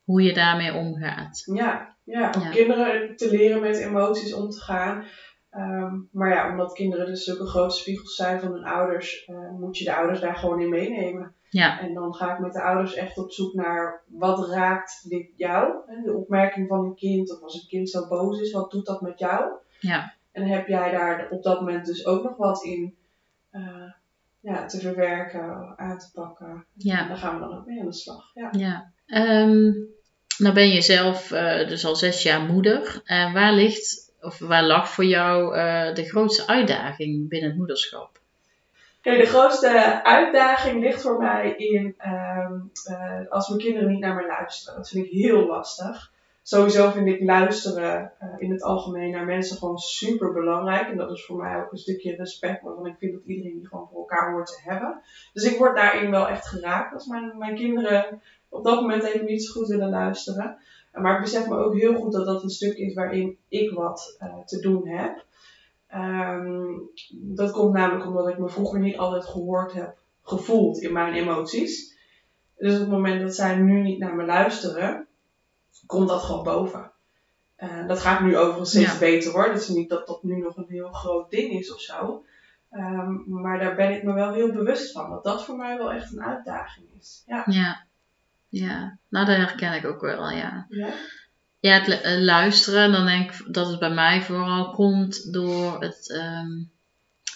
[0.05, 1.42] hoe je daarmee omgaat.
[1.55, 2.49] Ja, ja om Ja.
[2.51, 5.05] kinderen te leren met emoties om te gaan.
[5.51, 9.79] Ehm, maar ja, omdat kinderen dus zulke grote spiegels zijn van hun ouders, eh, moet
[9.79, 11.35] je de ouders daar gewoon in meenemen.
[11.51, 11.81] Ja.
[11.81, 15.72] En dan ga ik met de ouders echt op zoek naar wat raakt dit jou?
[16.05, 19.01] De opmerking van een kind, of als een kind zo boos is, wat doet dat
[19.01, 19.51] met jou?
[19.81, 20.14] Ja.
[20.37, 22.96] En heb jij daar op dat moment dus ook nog wat in
[23.51, 23.90] eh,
[24.40, 26.46] ja, te verwerken, aan te pakken?
[26.46, 27.09] En Ja.
[27.09, 28.31] daar gaan we dan ook mee aan de slag.
[28.35, 28.49] Ja.
[28.53, 28.90] Ja.
[29.07, 29.72] Ehm,
[30.38, 33.01] nou ben je zelf eh, dus al zes jaar moeder.
[33.05, 38.20] En waar ligt, of waar lag voor jou eh, de grootste uitdaging binnen het moederschap?
[39.01, 42.53] Kijk, de grootste uitdaging ligt voor mij in ehm,
[42.85, 44.77] eh, als mijn kinderen niet naar me luisteren.
[44.77, 46.14] Dat vind ik heel lastig.
[46.48, 50.88] Sowieso vind ik luisteren eh, in het algemeen naar mensen gewoon super belangrijk.
[50.88, 53.68] En dat is voor mij ook een stukje respect, waarvan ik vind dat iedereen die
[53.68, 55.00] gewoon voor elkaar hoort te hebben.
[55.32, 59.26] Dus ik word daarin wel echt geraakt als mijn, mijn kinderen op dat moment even
[59.26, 60.59] niet zo goed willen luisteren.
[60.92, 64.16] Maar ik besef me ook heel goed dat dat een stuk is waarin ik wat
[64.18, 65.24] eh, te doen heb.
[65.87, 66.64] Ehm,
[67.12, 71.96] dat komt namelijk omdat ik me vroeger niet altijd gehoord heb, gevoeld in mijn emoties.
[72.56, 75.06] Dus op het moment dat zij nu niet naar me luisteren,
[75.87, 76.90] komt dat gewoon boven.
[77.57, 78.99] Eh, dat gaat nu overigens steeds Ja.
[78.99, 79.46] beter hoor.
[79.46, 82.25] Is niet dat dat nu nog een heel groot ding is of zo.
[82.70, 85.11] Ehm, maar daar ben ik me wel heel bewust van.
[85.11, 87.22] Dat dat voor mij wel echt een uitdaging is.
[87.27, 87.42] Ja.
[87.46, 87.85] Ja.
[88.49, 90.66] Ja, nou dat herken ik ook wel, ja.
[90.68, 90.88] Ja?
[91.61, 96.11] Ja, het eh, luisteren, dan denk ik dat het bij mij vooral komt door het
[96.11, 96.62] ehm,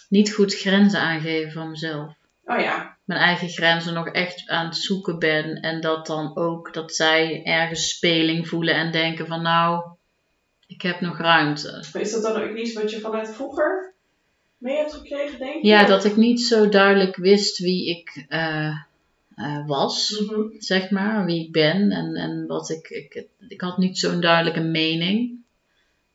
[0.09, 2.15] niet goed grenzen aangeven van mezelf.
[2.45, 2.97] Oh ja.
[3.11, 5.61] Mijn eigen grenzen nog echt aan het zoeken ben.
[5.61, 9.83] En dat dan ook dat zij ergens speling voelen en denken van nou,
[10.67, 11.85] ik heb nog ruimte.
[11.93, 13.93] Maar is dat dan ook iets wat je vanuit vroeger
[14.59, 15.69] mee hebt gekregen, denk je?
[15.69, 18.77] Ja, dat ik niet zo duidelijk wist wie ik eh,
[19.35, 20.25] eh, was.
[20.27, 20.41] Mhm.
[20.59, 24.63] zeg maar, wie ik ben en, en wat ik, ik, ik had niet zo'n duidelijke
[24.63, 25.39] mening.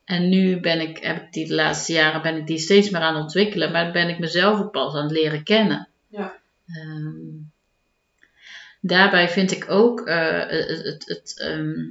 [0.05, 3.01] En nu ben ik, heb ik die de laatste jaren ben ik die steeds meer
[3.01, 5.87] aan het ontwikkelen, maar ben ik mezelf ook pas aan het leren kennen.
[6.07, 6.43] Ja.
[6.67, 7.43] Ehm,
[8.81, 11.89] daarbij vind ik ook eh, het, het, ehm,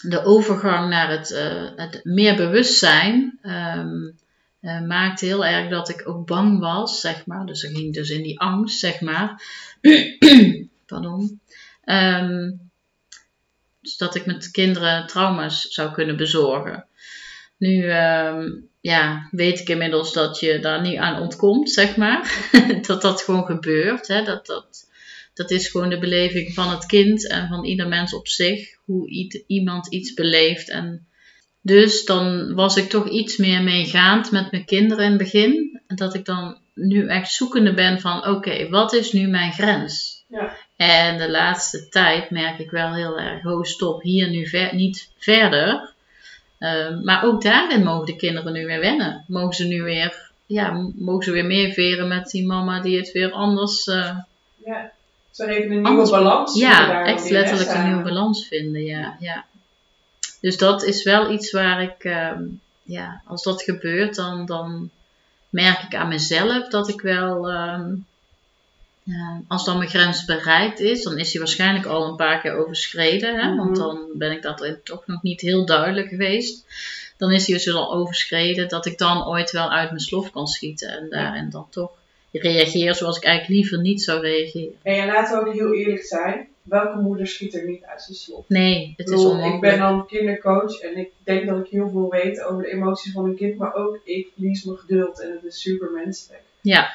[0.00, 4.18] de overgang naar het, eh, het meer bewustzijn um,
[4.60, 7.46] uh, maakte heel erg dat ik ook bang was, zeg maar.
[7.46, 9.42] Dus ik ging dus in die angst, zeg maar.
[10.86, 11.40] Pardon.
[13.80, 16.86] Dus dat ik met kinderen trauma's zou kunnen bezorgen.
[17.56, 17.90] Nu
[18.80, 22.48] ja, weet ik inmiddels dat je daar niet aan ontkomt, zeg maar.
[22.86, 24.08] dat dat gewoon gebeurt.
[24.08, 24.22] Hè?
[24.22, 24.88] Dat, dat,
[25.34, 28.78] dat is gewoon de beleving van het kind en van ieder mens op zich.
[28.84, 30.70] Hoe iemand iets beleeft.
[30.70, 31.06] En
[31.62, 35.80] dus dan was ik toch iets meer meegaand met mijn kinderen in het begin.
[35.86, 40.24] Dat ik dan nu echt zoekende ben van oké, wat is nu mijn grens?
[40.28, 40.56] Ja.
[40.76, 45.12] En de laatste tijd merk ik wel heel erg, ho stop, hier nu ver, niet
[45.18, 45.94] verder.
[46.60, 49.24] Uh, maar ook daarin mogen de kinderen nu weer wennen.
[49.26, 53.32] Mogen ze nu weer, ja, mogen ze weer meeveren met die mama die het weer
[53.32, 53.86] anders...
[53.86, 54.16] Uh,
[54.64, 54.90] ja,
[55.30, 59.16] zo even een nieuwe balans Ja, echt letterlijk een nieuwe balans vinden, ja.
[59.20, 59.44] ja.
[60.40, 62.30] Dus dat is wel iets waar ik, uh,
[62.82, 64.90] ja, als dat gebeurt, dan, dan
[65.48, 67.50] merk ik aan mezelf dat ik wel...
[67.50, 67.80] Uh,
[69.48, 73.40] als dan mijn grens bereikt is, dan is die waarschijnlijk al een paar keer overschreden.
[73.40, 73.56] Hè?
[73.56, 73.78] Want Mhm.
[73.78, 76.64] dan ben ik dat toch nog niet heel duidelijk geweest.
[77.16, 80.46] Dan is die dus al overschreden dat ik dan ooit wel uit mijn slof kan
[80.46, 80.88] schieten.
[80.88, 81.90] En daarin dan toch
[82.32, 84.74] reageer zoals ik eigenlijk liever niet zou reageren.
[84.82, 86.48] En ja, laten we ook heel eerlijk zijn.
[86.62, 88.44] Welke moeder schiet er niet uit zijn slof?
[88.48, 89.54] Nee, het is onmogelijk.
[89.54, 93.12] ik ben dan kindercoach en ik denk dat ik heel veel weet over de emoties
[93.12, 96.42] van een kind, maar ook ik verlies mijn geduld en het is super menselijk.
[96.60, 96.90] Ja,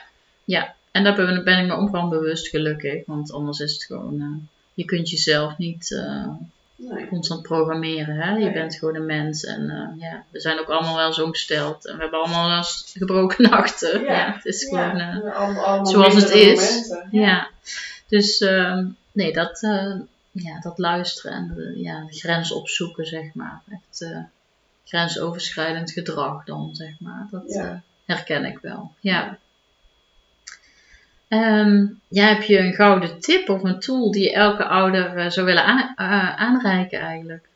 [0.46, 0.76] ja.
[0.96, 3.06] En daar ben, ben ik me ook wel bewust gelukkig.
[3.06, 4.22] Want anders is het gewoon...
[4.22, 4.28] eh,
[4.74, 6.28] je kunt jezelf niet eh,
[6.76, 7.08] Nee.
[7.08, 8.16] constant programmeren.
[8.16, 8.32] Hè?
[8.32, 8.54] Je Nee.
[8.54, 9.44] bent gewoon een mens.
[9.44, 11.86] En eh, ja, we zijn ook allemaal wel zo gesteld.
[11.88, 14.04] En we hebben allemaal wel eens gebroken nachten.
[14.04, 14.98] Ja, het is gewoon...
[14.98, 16.94] Ja, allemaal, allemaal zoals het is.
[17.12, 17.48] ja.
[18.08, 19.60] Dus ehm, nee, dat,
[20.32, 23.62] ja, dat luisteren en de, ja, de grens opzoeken, zeg maar.
[23.72, 24.06] Echt
[24.86, 27.28] grensoverschrijdend gedrag dan, zeg maar.
[27.32, 27.60] Dat
[28.06, 28.92] herken ik wel.
[29.00, 29.38] Ja.
[31.28, 35.46] Ehm, ja, heb je een gouden tip of een tool die elke ouder eh, zou
[35.46, 37.48] willen aan- eh, aanreiken eigenlijk?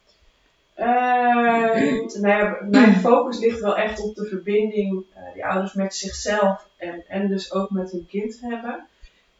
[0.75, 5.95] Ehm, nou ja, mijn focus ligt wel echt op de verbinding eh, die ouders met
[5.95, 8.87] zichzelf en, en dus ook met hun kind hebben.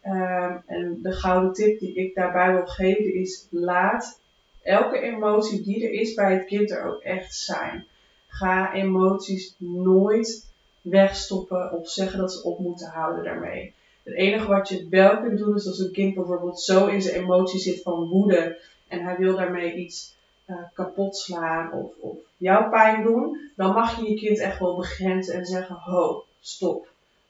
[0.02, 4.20] Ehm, en de gouden tip die ik daarbij wil geven is: laat
[4.64, 7.86] elke emotie die er is bij het kind er ook echt zijn.
[8.28, 10.48] Ga emoties nooit
[10.82, 13.74] wegstoppen of zeggen dat ze op moeten houden daarmee.
[14.10, 17.16] Het enige wat je wel kunt doen is als een kind bijvoorbeeld zo in zijn
[17.16, 22.70] emotie zit van woede en hij wil daarmee iets eh, kapot slaan of, of jouw
[22.70, 26.88] pijn doen, dan mag je je kind echt wel begrenzen en zeggen: Ho, stop.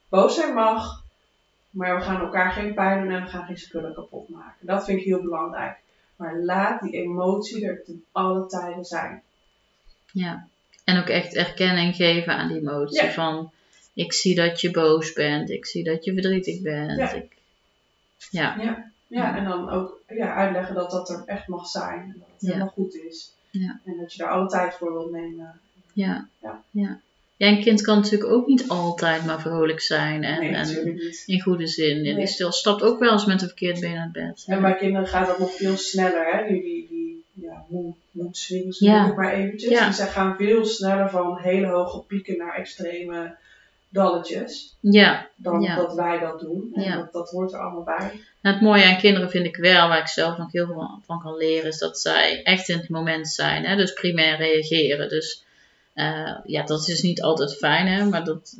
[0.10, 1.04] Boos zijn mag,
[1.70, 4.68] maar we gaan elkaar geen pijn doen en we gaan geen spullen kapot maken.
[4.68, 5.78] Dat vind ik heel belangrijk.
[6.16, 9.22] Maar laat die emotie er ten alle tijden zijn.
[10.12, 10.48] Ja.
[10.84, 13.04] En ook echt erkenning geven aan die emotie.
[13.04, 13.12] Ja.
[13.12, 13.52] Van,
[14.00, 15.50] ik zie dat je boos bent.
[15.50, 16.98] Ik zie dat je verdrietig bent.
[16.98, 17.12] Ja.
[17.14, 17.38] Ik,
[18.30, 18.56] ja.
[18.62, 22.00] Ja, ja en dan ook ja, uitleggen dat dat er echt mag zijn.
[22.00, 22.48] En dat het Ja.
[22.48, 23.34] helemaal goed is.
[23.52, 23.80] Ja.
[23.86, 25.60] En dat je daar alle tijd voor wilt nemen.
[25.94, 26.28] Ja.
[26.42, 26.64] Ja.
[26.72, 27.00] ja.
[27.38, 30.24] Ja, een kind kan natuurlijk ook niet altijd maar vrolijk zijn.
[30.24, 32.02] En, nee, en in goede zin.
[32.02, 32.16] Nee.
[32.16, 34.44] Die stil stapt ook wel eens met een verkeerd been uit bed.
[34.48, 36.48] En bij kinderen gaat dat nog veel sneller, hè?
[36.48, 37.66] Die, die, die ja,
[38.32, 39.72] swings, noem ik maar eventjes.
[39.72, 39.88] Ja.
[39.88, 43.38] Dus zij gaan veel sneller van hele hoge pieken naar extreme
[43.90, 45.28] dalletjes Ja.
[45.36, 45.76] dan Ja.
[45.76, 46.72] dat wij dat doen.
[46.74, 46.96] En Ja.
[46.96, 48.12] dat, dat hoort er allemaal bij.
[48.42, 51.22] Nou, het mooie aan kinderen vind ik wel, waar ik zelf nog heel veel van
[51.22, 53.66] kan leren, is dat zij echt in het moment zijn.
[53.66, 53.76] Hè?
[53.76, 55.10] Dus primair reageren.
[55.10, 55.44] Dus
[55.94, 58.06] eh, ja, dat is niet altijd fijn, hè?
[58.06, 58.56] maar dat,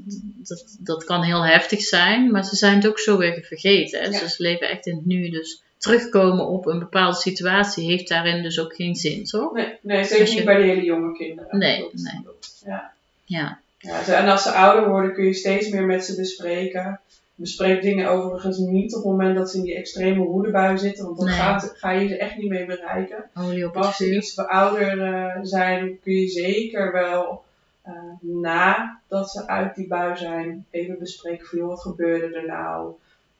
[0.48, 2.32] dat, dat kan heel heftig zijn.
[2.32, 4.00] Maar ze zijn het ook zo weer vergeten.
[4.02, 4.06] Hè?
[4.08, 4.20] Ja.
[4.20, 5.30] Dus ze leven echt in het nu.
[5.30, 9.54] Dus terugkomen op een bepaalde situatie heeft daarin dus ook geen zin, toch?
[9.54, 11.58] Nee, nee zeker je- niet bij de hele jonge kinderen.
[11.58, 12.22] Nee, Dat- nee.
[12.24, 12.92] dat- ja.
[13.26, 17.00] Ja, Ja, en als ze ouder worden kun je steeds meer met ze bespreken.
[17.36, 21.18] Bespreek dingen overigens niet op het moment dat ze in die extreme woedebui zitten, want
[21.18, 21.36] dan Nee.
[21.36, 23.30] gaat, ga je ze echt niet mee bereiken.
[23.74, 27.44] als ze iets ouder eh, zijn, kun je zeker wel
[27.82, 32.94] eh nadat ze uit die bui zijn, even bespreken van joh, wat gebeurde er nou?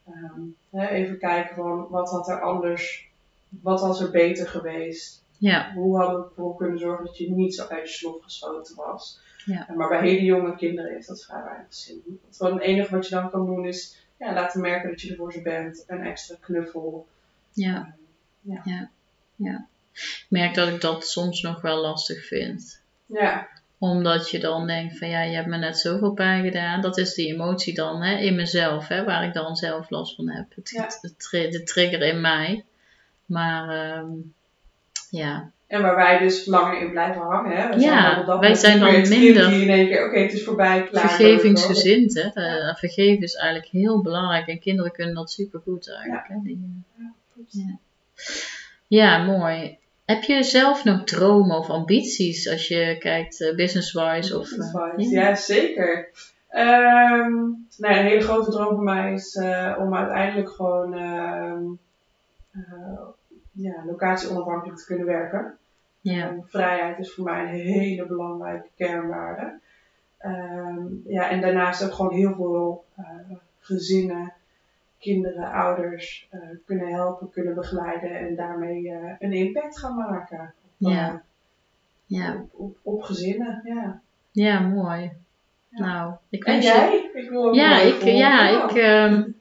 [0.08, 3.08] Ehm, hè, even kijken van wat had er anders,
[3.50, 5.24] wat was er beter geweest?
[5.38, 8.76] Ja, Hoe hadden we ervoor kunnen zorgen dat je niet zo uit je slof geschoten
[8.76, 9.20] was?
[9.50, 9.68] Ja.
[9.76, 12.20] Maar bij hele jonge kinderen heeft dat vrij weinig zin.
[12.38, 15.32] Het, enige wat je dan kan doen is ja, laten merken dat je er voor
[15.32, 15.84] ze bent.
[15.88, 17.08] Een extra knuffel.
[17.54, 17.96] ja,
[18.42, 18.90] ja,
[19.36, 19.68] ja.
[19.94, 22.82] Ik merk dat ik dat soms nog wel lastig vind.
[23.06, 26.82] ja, Omdat je dan denkt van ja, je hebt me net zoveel pijn gedaan.
[26.82, 30.30] Dat is die emotie dan hè, in mezelf, hè, waar ik dan zelf last van
[30.30, 30.46] heb.
[30.56, 30.88] Het, Ja.
[31.50, 32.66] de trigger in mij.
[33.26, 34.10] Maar ehm,
[35.10, 37.52] ja, En waar wij dus langer in blijven hangen.
[37.52, 37.76] Hè?
[37.76, 40.84] We Ja, dan wij zijn dan minder die in één keer, oké, het is voorbij,
[40.84, 41.10] klaar.
[41.10, 42.14] vergevingsgezind.
[42.14, 42.30] Hè?
[42.30, 46.28] Eh, vergeven is eigenlijk heel belangrijk en kinderen kunnen dat super goed eigenlijk.
[46.28, 46.36] Hè?
[46.44, 47.06] Die, eh,
[47.48, 47.78] ja.
[48.88, 49.78] ja, mooi.
[50.06, 54.40] Heb je zelf nog dromen of ambities als je kijkt uh, business-wise?
[54.40, 55.36] Of, uh, ja.
[55.36, 56.10] zeker.
[56.52, 61.62] Um, nou, een hele grote droom voor mij is uh, om uiteindelijk gewoon uh,
[63.52, 65.59] ja, locatie onafhankelijk te kunnen werken.
[66.02, 66.36] Ja.
[66.46, 69.60] Vrijheid is voor mij een hele belangrijke kernwaarde.
[70.26, 72.86] Um, ja, en daarnaast ook gewoon heel veel
[73.60, 74.34] gezinnen
[75.00, 80.54] kinderen, ouders uh, kunnen helpen, kunnen begeleiden en daarmee uh, een impact gaan maken.
[80.80, 81.22] Op, ja.
[82.06, 82.34] Ja.
[82.34, 84.02] Op, op, op, gezinnen, ja.
[84.32, 85.12] Ja, mooi.
[85.70, 85.86] Ja.
[85.86, 87.10] Nou, ik en jij?
[87.14, 88.76] Ik wil ja, ik, ja, ik,
[89.12, 89.36] um,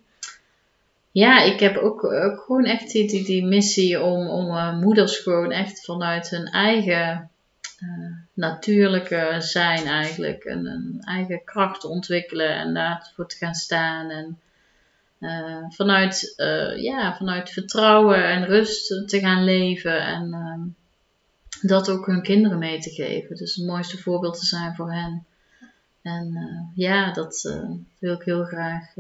[1.13, 6.31] ja, ik heb ook, ook gewoon echt die, missie om, om moeders gewoon echt vanuit
[6.31, 7.31] hun eigen
[8.35, 14.39] natuurlijke zijn eigenlijk, een, een eigen kracht te ontwikkelen en daarvoor te gaan staan en
[15.21, 16.35] uh, vanuit,
[16.77, 20.65] ja, vanuit vertrouwen en rust te gaan leven en uh,
[21.61, 23.37] dat ook hun kinderen mee te geven.
[23.37, 25.27] Dus het mooiste voorbeeld te zijn voor hen.
[26.03, 26.33] En
[26.75, 27.59] ja, dat
[27.99, 28.95] wil ik heel graag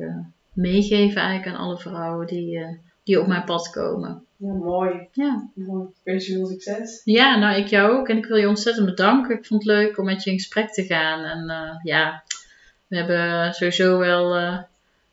[0.58, 4.26] meegeven eigenlijk aan alle vrouwen die, die op mijn pad komen.
[4.36, 5.08] Ja, mooi.
[5.12, 5.50] Ja.
[5.54, 5.84] Mooi.
[5.84, 7.00] Ik wens je veel succes.
[7.04, 8.08] Ja, nou ik jou ook.
[8.08, 9.36] En ik wil je ontzettend bedanken.
[9.36, 11.24] Ik vond het leuk om met je in gesprek te gaan.
[11.24, 12.24] En ja,
[12.86, 14.34] we hebben sowieso wel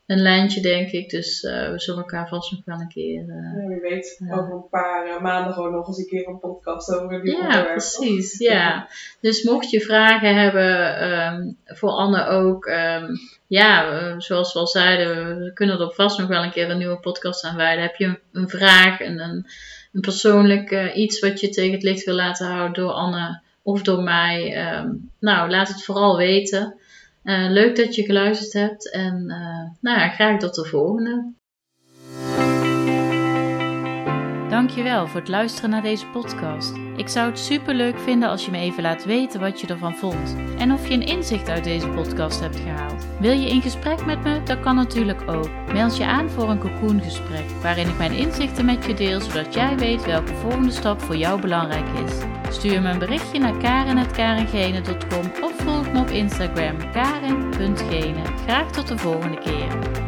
[0.05, 1.09] een lijntje, denk ik.
[1.09, 3.21] Dus uh, we zullen elkaar vast nog wel een keer.
[3.27, 6.93] Uh, ja, wie weet, over een paar maanden gewoon nog eens een keer een podcast
[6.93, 8.37] over die Ja, precies.
[8.37, 8.87] Ja.
[9.21, 12.65] Dus mocht je vragen hebben, um, voor Anne ook.
[12.65, 16.77] Um, ja, zoals we al zeiden, we kunnen er vast nog wel een keer een
[16.77, 17.83] nieuwe podcast aan wijden.
[17.83, 19.47] Heb je een, een vraag en een,
[19.93, 24.03] een persoonlijk iets wat je tegen het licht wil laten houden door Anne of door
[24.03, 24.67] mij?
[24.77, 26.79] Um, nou, laat het vooral weten.
[27.25, 31.33] Uh, leuk dat je geluisterd hebt en uh, nou ja, graag tot de volgende.
[34.49, 36.73] Dankjewel voor het luisteren naar deze podcast.
[36.95, 39.95] Ik zou het super leuk vinden als je me even laat weten wat je ervan
[39.95, 43.05] vond en of je een inzicht uit deze podcast hebt gehaald.
[43.19, 44.43] Wil je in gesprek met me?
[44.43, 45.49] Dat kan natuurlijk ook.
[45.73, 49.77] Meld je aan voor een cocoongesprek waarin ik mijn inzichten met je deel zodat jij
[49.77, 52.13] weet welke volgende stap voor jou belangrijk is.
[52.55, 58.21] Stuur me een berichtje naar karen.karengene.com of volg me op Instagram karen.gene.
[58.45, 60.04] Graag tot de volgende keer.